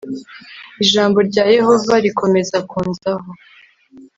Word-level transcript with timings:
ijambo 0.83 1.17
rya 1.29 1.45
yehova 1.55 1.93
rikomeza 2.05 2.57
kunzaho 2.69 3.29